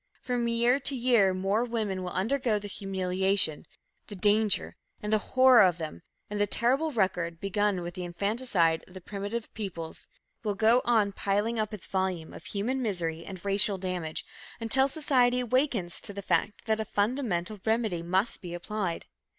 From 0.19 0.47
year 0.47 0.79
to 0.79 0.95
year 0.95 1.31
more 1.31 1.63
women 1.63 2.01
will 2.01 2.09
undergo 2.09 2.57
the 2.57 2.67
humiliation, 2.67 3.67
the 4.07 4.15
danger 4.15 4.75
and 4.99 5.13
the 5.13 5.19
horror 5.19 5.61
of 5.61 5.77
them, 5.77 6.01
and 6.27 6.41
the 6.41 6.47
terrible 6.47 6.91
record, 6.91 7.39
begun 7.39 7.81
with 7.83 7.93
the 7.93 8.03
infanticide 8.03 8.83
of 8.87 8.95
the 8.95 8.99
primitive 9.01 9.53
peoples, 9.53 10.07
will 10.43 10.55
go 10.55 10.81
on 10.85 11.11
piling 11.11 11.59
up 11.59 11.71
its 11.71 11.85
volume 11.85 12.33
of 12.33 12.45
human 12.45 12.81
misery 12.81 13.23
and 13.23 13.45
racial 13.45 13.77
damage, 13.77 14.25
until 14.59 14.87
society 14.87 15.39
awakens 15.41 16.01
to 16.01 16.13
the 16.13 16.23
fact 16.23 16.65
that 16.65 16.79
a 16.79 16.85
fundamental 16.85 17.59
remedy 17.63 18.01
must 18.01 18.41
be 18.41 18.55
applied. 18.55 19.05